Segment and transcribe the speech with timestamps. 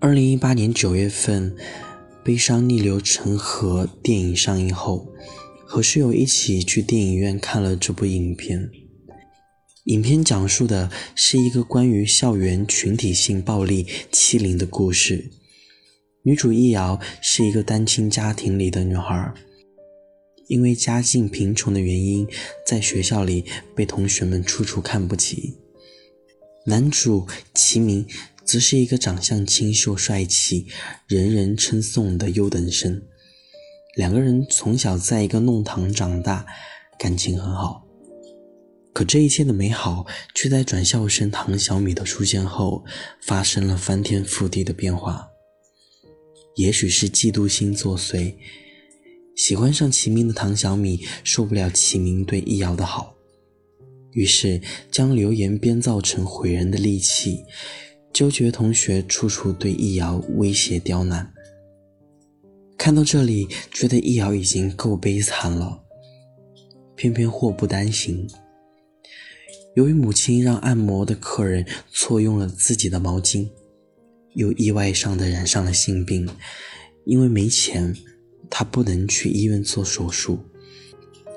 [0.00, 1.50] 二零一八年九月份，
[2.22, 5.12] 《悲伤逆流成河》电影上映后，
[5.66, 8.70] 和室友一起去电影院看了这部影片。
[9.86, 15.32] 影片讲述的是一个关于校园群体性暴力欺凌的故事。
[16.22, 19.34] 女主易遥是一个单亲家庭里的女孩，
[20.46, 22.24] 因为家境贫穷的原因，
[22.64, 25.56] 在学校里被同学们处处看不起。
[26.66, 28.06] 男主齐明。
[28.48, 30.66] 则是一个长相清秀帅气、
[31.06, 33.02] 人人称颂的优等生。
[33.94, 36.46] 两个人从小在一个弄堂长大，
[36.98, 37.86] 感情很好。
[38.94, 42.86] 可这一切的美好，却在转校生唐小米的出现后，
[43.20, 45.28] 发生了翻天覆地的变化。
[46.56, 48.34] 也许是嫉妒心作祟，
[49.36, 53.14] 喜欢上齐明的唐小米受不了齐明对易遥的好，
[54.12, 57.44] 于是将流言编造成毁人的利器。
[58.12, 61.32] 纠结同学处处对易遥威胁刁难，
[62.76, 65.80] 看到这里，觉得易遥已经够悲惨了。
[66.96, 68.28] 偏偏祸不单行，
[69.76, 73.48] 由于母亲让按摩的客人错用了自己的毛巾，
[74.34, 76.28] 又意外上的染上了性病。
[77.04, 77.94] 因为没钱，
[78.50, 80.40] 他不能去医院做手术，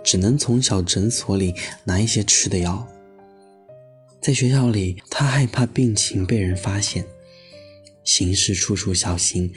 [0.04, 1.54] 只能从小诊所里
[1.86, 2.88] 拿一些吃的药。
[4.22, 7.04] 在学校里，他害怕病情被人发现，
[8.04, 9.52] 行事处处小心，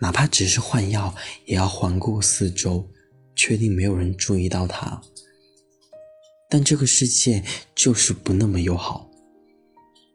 [0.00, 2.88] 哪怕只是换药，也要环顾四周，
[3.36, 5.02] 确定没有人注意到他。
[6.48, 9.10] 但这个世界就是不那么友好。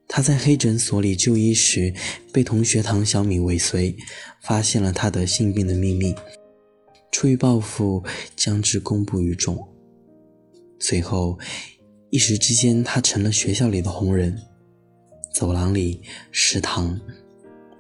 [0.08, 1.94] 他在黑诊所里就医时，
[2.32, 3.96] 被同学唐小米尾随，
[4.42, 6.16] 发现了他得性病的秘密，
[7.12, 8.04] 出于报复，
[8.36, 9.56] 将之公布于众。
[10.80, 11.38] 随后。
[12.14, 14.40] 一时之间，他成了学校里的红人。
[15.34, 16.00] 走廊里、
[16.32, 17.02] 食堂、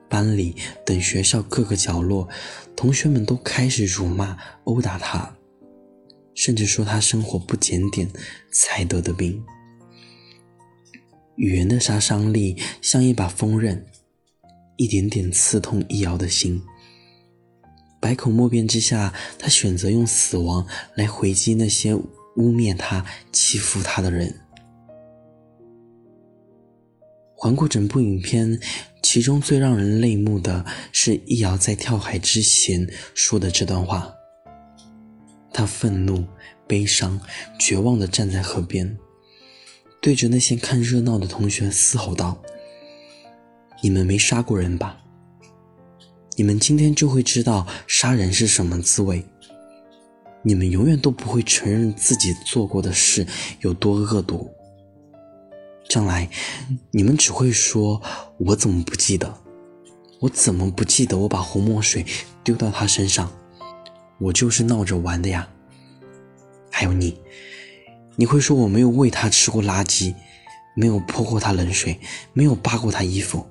[0.09, 2.27] 班里等学校各个角落，
[2.76, 5.38] 同学们都开始辱骂、殴打他，
[6.33, 8.10] 甚至说他生活不检点
[8.52, 9.39] 才得的病。
[11.36, 13.86] 语言的杀伤力像一把锋刃，
[14.77, 16.60] 一点点刺痛易遥的心。
[18.02, 21.95] 百口莫辩之下，他选择用死亡来回击那些。
[22.38, 24.33] 污蔑他、欺负他的人。
[27.36, 28.60] 环顾整部影片，
[29.02, 34.14] 其中最让人泪目的是易遥在跳海之前说的这段话。
[35.52, 36.26] 他愤怒、
[36.66, 37.20] 悲伤、
[37.60, 38.98] 绝望地站在河边，
[40.02, 42.42] 对着那些看热闹的同学嘶吼道
[43.83, 44.98] ：“你们没杀过人吧？
[46.36, 49.23] 你们今天就会知道杀人是什么滋味。”
[50.45, 53.26] 你们永远都不会承认自己做过的事
[53.61, 54.52] 有多恶毒。
[55.89, 56.30] 将来，
[56.92, 58.02] 你们只会说
[58.37, 59.33] ：“我怎么不记得？
[60.20, 62.05] 我怎么不记得我把红墨水
[62.43, 63.31] 丢到他身上？
[64.20, 65.48] 我就是闹着玩的呀。”
[66.70, 67.17] 还有你，
[68.15, 70.14] 你会说我没有喂他吃过垃圾，
[70.75, 71.99] 没有泼过他冷水，
[72.33, 73.45] 没有扒过他衣服。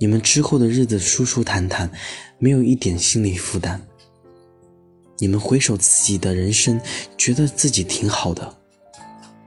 [0.00, 1.90] 你们之后的日子舒舒坦坦，
[2.38, 3.87] 没有一点心理负担。
[5.20, 6.80] 你们回首自己的人生，
[7.16, 8.56] 觉得自己挺好的，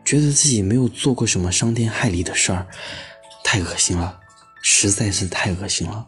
[0.03, 2.67] 觉得自己没有做过什么伤天害理的事儿，
[3.43, 4.19] 太恶心了，
[4.61, 6.07] 实在是太恶心了。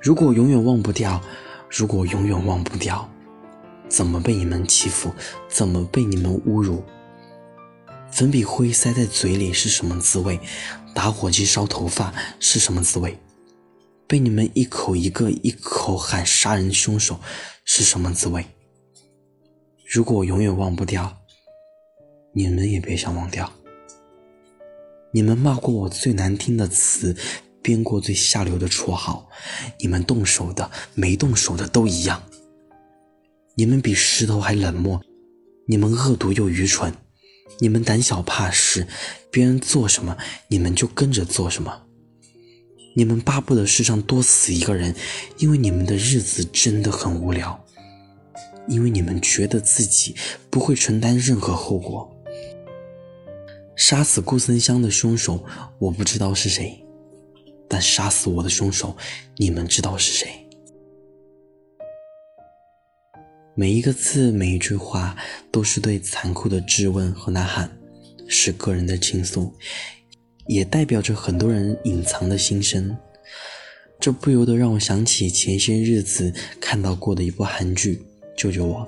[0.00, 1.20] 如果永远忘不掉，
[1.68, 3.10] 如果永远忘不掉，
[3.88, 5.12] 怎么被你们欺负，
[5.48, 6.84] 怎么被你们侮辱？
[8.12, 10.38] 粉笔灰塞在嘴里是什么滋味？
[10.94, 13.18] 打火机烧头发是什么滋味？
[14.08, 17.20] 被你们一口一个一口喊杀人凶手
[17.66, 18.42] 是什么滋味？
[19.86, 21.14] 如果我永远忘不掉，
[22.32, 23.52] 你们也别想忘掉。
[25.12, 27.14] 你们骂过我最难听的词，
[27.60, 29.28] 编过最下流的绰号，
[29.78, 32.22] 你们动手的没动手的都一样。
[33.56, 35.02] 你们比石头还冷漠，
[35.66, 36.94] 你们恶毒又愚蠢，
[37.60, 38.86] 你们胆小怕事，
[39.30, 40.16] 别人做什么
[40.48, 41.87] 你们就跟着做什么。
[42.98, 44.92] 你们巴不得世上多死一个人，
[45.36, 47.64] 因为你们的日子真的很无聊，
[48.66, 50.16] 因为你们觉得自己
[50.50, 52.12] 不会承担任何后果。
[53.76, 55.44] 杀死顾森湘的凶手
[55.78, 56.84] 我不知道是谁，
[57.68, 58.96] 但杀死我的凶手
[59.36, 60.28] 你们知道是谁。
[63.54, 65.16] 每一个字，每一句话，
[65.52, 67.78] 都是对残酷的质问和呐喊，
[68.26, 69.54] 是个人的倾诉。
[70.48, 72.96] 也代表着很多人隐藏的心声，
[74.00, 77.96] 这不由得让我想起前些日子看到过的一部韩剧
[78.36, 78.80] 《救救我》。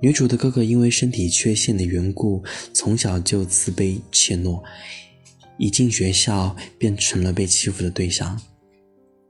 [0.00, 4.62] 女主的哥哥因为身体缺陷的缘故，从小就自卑怯懦，
[5.58, 8.40] 一进学校便成了被欺负的对象。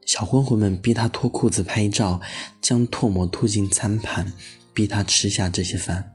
[0.04, 2.20] 小混混们逼他脱裤子拍照，
[2.60, 4.30] 将唾沫吐进餐盘，
[4.74, 6.12] 逼他吃下这些饭，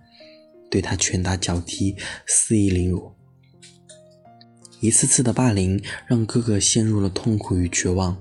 [0.69, 1.95] 对他拳打脚踢，
[2.27, 3.12] 肆意凌辱。
[4.81, 8.17] 一次次的霸凌让哥哥陷入了痛苦与绝望，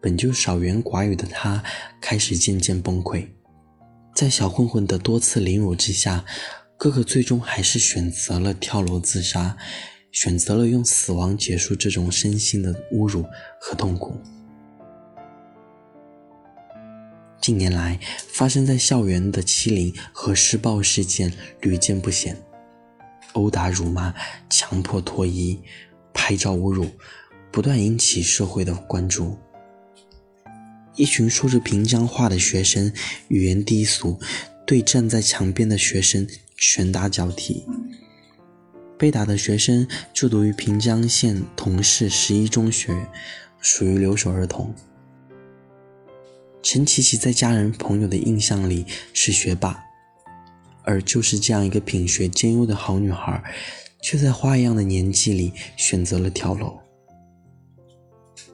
[0.00, 1.60] 本就少言寡语的他
[2.00, 3.26] 开始渐渐崩溃。
[4.14, 6.24] 在小混混的多次凌辱之下，
[6.78, 9.56] 哥哥最终还是选择了跳楼自杀，
[10.12, 13.24] 选择了用死亡结束这种身心的侮辱
[13.60, 14.16] 和痛苦。
[17.40, 17.98] 近年来，
[18.28, 22.36] 发生在校园的欺凌和施暴事件屡见不鲜，
[23.34, 24.12] 殴打、辱骂、
[24.50, 25.60] 强迫脱衣、
[26.12, 26.90] 拍照侮辱，
[27.52, 29.38] 不断引起社会的关注。
[30.96, 32.92] 一群说着平江话的学生，
[33.28, 34.18] 语言低俗，
[34.66, 36.26] 对站在墙边的学生
[36.56, 37.64] 拳打脚踢。
[38.96, 43.08] 被打的学生就读于平江县同市十一中学，
[43.60, 44.72] 属于留守儿童。
[46.62, 49.84] 陈琪琪在家人朋友的印象里是学霸，
[50.84, 53.42] 而就是这样一个品学兼优的好女孩，
[54.02, 56.78] 却在花一样的年纪里选择了跳楼。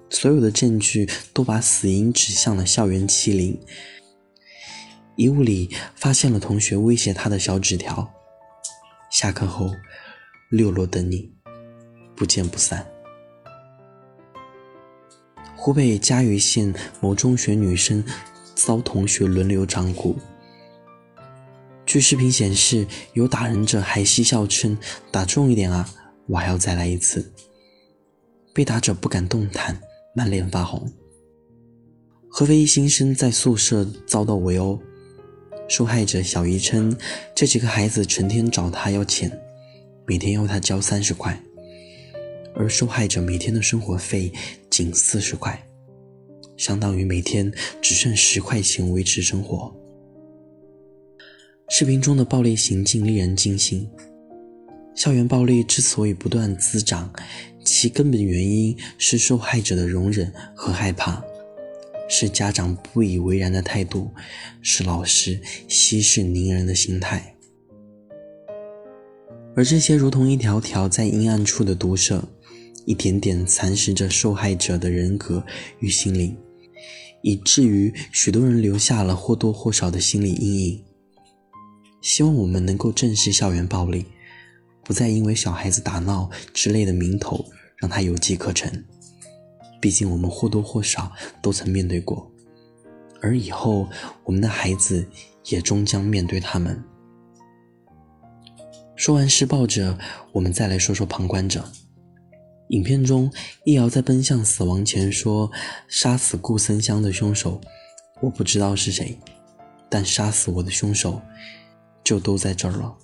[0.08, 3.58] 所有的证据都把死因指向了校园欺凌。
[5.16, 8.10] 遗物里发现了同学威胁她的小纸条
[9.10, 9.70] ：“下课后，
[10.48, 11.30] 六楼等你，
[12.16, 12.86] 不见不散。”
[15.56, 18.02] 湖北嘉鱼县某中学女生
[18.54, 20.16] 遭同学轮流掌掴。
[21.90, 24.78] 据视频显示，有打人者还嬉笑称
[25.10, 25.92] ：“打重一点啊，
[26.28, 27.32] 我还要再来一次。”
[28.54, 29.76] 被打者不敢动弹，
[30.14, 30.88] 满脸发红。
[32.28, 34.80] 合肥一新生在宿舍遭到围殴，
[35.68, 36.96] 受害者小姨称，
[37.34, 39.28] 这几个孩子成天找他要钱，
[40.06, 41.42] 每天要他交三十块。
[42.54, 44.32] 而受害者每天的生活费
[44.70, 45.60] 仅四十块，
[46.56, 47.52] 相当于每天
[47.82, 49.74] 只剩十块钱维持生活。
[51.72, 53.88] 视频中的暴力行径令人惊心。
[54.96, 57.08] 校园暴力之所以不断滋长，
[57.64, 61.22] 其根本原因是受害者的容忍和害怕，
[62.08, 64.10] 是家长不以为然的态度，
[64.60, 67.36] 是老师息事宁人的心态。
[69.54, 72.28] 而这些如同一条条在阴暗处的毒蛇。
[72.86, 75.44] 一点点蚕食着受害者的人格
[75.80, 76.34] 与心灵，
[77.22, 80.82] 以至于许多人留下了或多或少的心理阴影。
[82.00, 84.06] 希望我们能够正视校园暴力，
[84.84, 87.44] 不再因为小孩子打闹之类的名头
[87.76, 88.84] 让他有机可乘。
[89.80, 92.30] 毕竟我们或多或少都曾面对过，
[93.22, 93.88] 而以后
[94.24, 95.06] 我们的孩子
[95.46, 96.82] 也终将面对他们。
[98.96, 99.98] 说完施暴者，
[100.32, 101.64] 我们再来说说旁观者。
[102.68, 103.32] 影片中，
[103.64, 105.50] 易遥在奔向死亡前说
[105.88, 107.60] ：“杀死顾森湘的凶手，
[108.20, 109.18] 我不知道是谁，
[109.88, 111.20] 但杀死我的凶手，
[112.04, 112.96] 就都在这儿了。”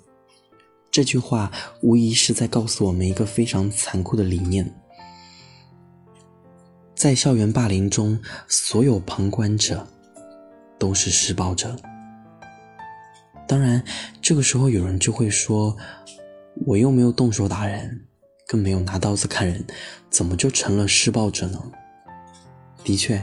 [0.91, 1.53] 这句话
[1.83, 4.75] 无疑是在告诉我们一个非常残酷的理念：
[6.95, 9.87] 在校园霸凌中，所有旁观者
[10.79, 11.77] 都是施暴者。
[13.47, 13.85] 当然，
[14.23, 15.77] 这个时候有人就会说
[16.67, 18.03] ：“我又没有动手打人。”
[18.49, 19.67] 更没有拿刀子砍人，
[20.09, 21.61] 怎么就成了施暴者呢？
[22.85, 23.21] 的确，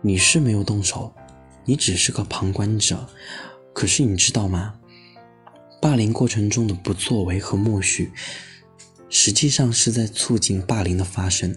[0.00, 1.12] 你是没有动手，
[1.64, 3.04] 你只是个旁观者。
[3.78, 4.74] 可是你知道吗？
[5.80, 8.10] 霸凌过程中的不作为和默许，
[9.08, 11.56] 实际上是在促进霸凌的发生。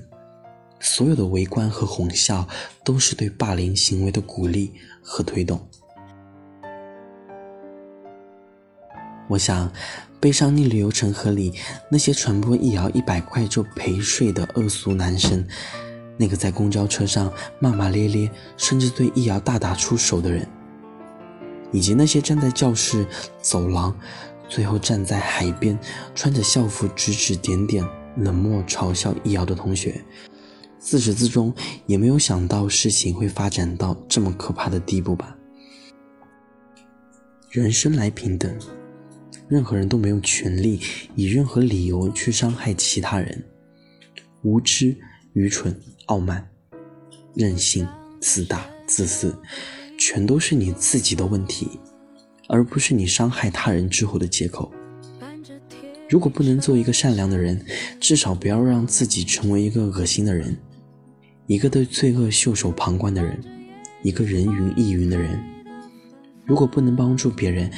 [0.80, 2.48] 所有的围观和哄笑，
[2.86, 5.68] 都是对霸凌行为的鼓励和推动。
[9.28, 9.74] 我想。
[10.20, 11.52] 悲伤逆流成河里，
[11.90, 15.44] 那些传播易遥一百块就陪睡的恶俗男生，
[16.16, 20.48] 那个在公交车上骂骂咧咧，甚至对易遥大打出手的人，
[21.72, 23.06] 以及那些站在教室
[23.42, 23.96] 走廊，
[24.48, 25.78] 最后站在海边，
[26.14, 27.86] 穿着校服指指点点、
[28.18, 30.04] 冷漠嘲笑易遥的同学，
[30.80, 31.54] 自始至终
[31.86, 35.36] 也没有想到事情会发展到这么可怕的地步吧？
[37.50, 38.56] 人生来平等。
[39.48, 40.80] 任何人都没有权利
[41.14, 43.44] 以任何理由去伤害其他人。
[44.44, 44.96] 无知、
[45.34, 46.50] 愚蠢、傲慢、
[47.36, 47.86] 任性、
[48.22, 49.38] 自大、自私，
[50.04, 51.80] 全都是你自己的问题，
[52.48, 54.72] 而不是你伤害他人之后的借口。
[56.10, 57.64] 如果不能做一个善良的人，
[58.00, 60.58] 至少不要让自己成为一个恶心的人，
[61.46, 63.40] 一个对罪恶袖手旁观的人，
[64.02, 65.40] 一个人云亦云的人。
[66.46, 67.70] 如果不能帮助别人，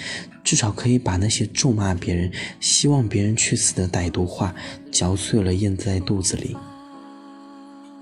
[0.46, 4.56] 至少可以把那些咒骂别人、希望别人去死的歹毒话
[4.90, 6.56] 嚼碎了咽在肚子里。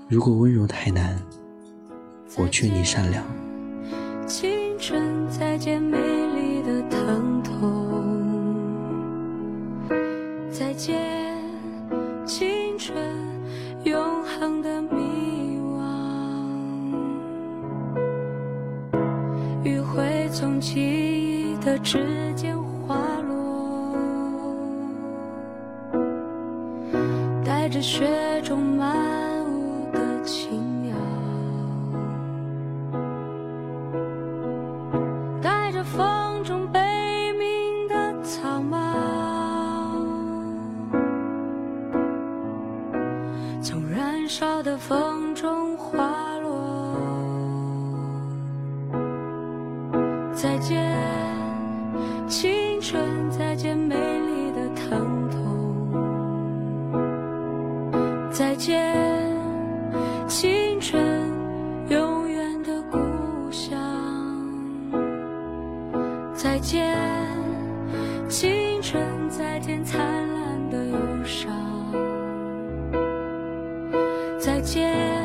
[0.08, 1.20] 如果温柔太难，
[2.36, 3.26] 我劝你善良。
[4.26, 7.52] 青春再见，美丽的疼痛。
[10.50, 11.36] 再见，
[12.24, 12.48] 青
[12.78, 12.96] 春，
[13.84, 15.82] 永恒的迷惘。
[19.62, 22.96] 余晖从记忆的指尖滑
[23.28, 23.96] 落，
[27.44, 29.11] 带着雪中漫。
[45.42, 45.98] 中滑
[46.38, 46.94] 落，
[50.32, 50.80] 再见
[52.28, 55.42] 青春，再见美丽的疼痛，
[58.30, 58.94] 再见
[60.28, 61.02] 青春，
[61.88, 62.96] 永远的故
[63.50, 63.76] 乡，
[66.32, 66.96] 再见
[68.28, 71.50] 青春，再见灿烂的忧伤。
[74.38, 75.21] 再见，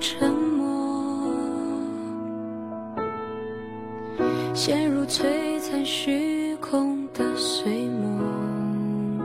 [0.00, 1.32] 沉默，
[4.54, 9.18] 陷入璀璨虚空的碎梦，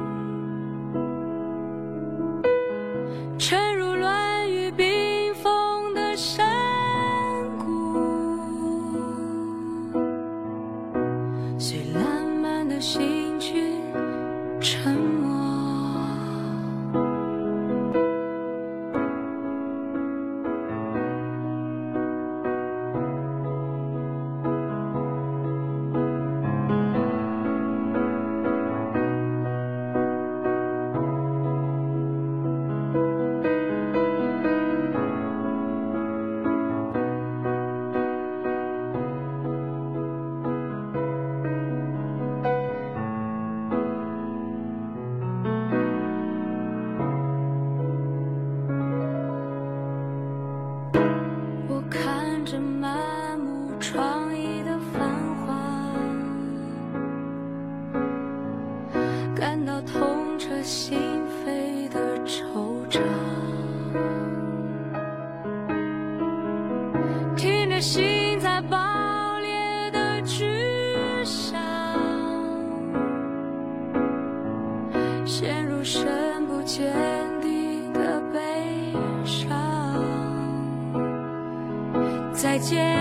[82.44, 83.00] 再见，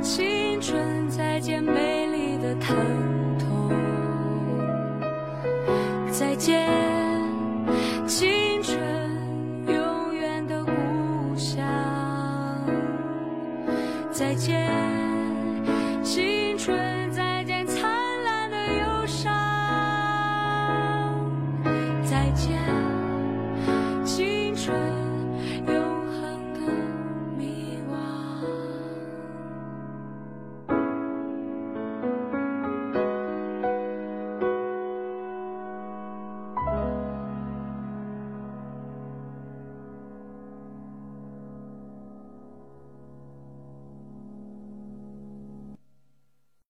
[0.00, 2.74] 青春，再见，美丽的疼
[3.38, 3.70] 痛。
[6.10, 6.66] 再见，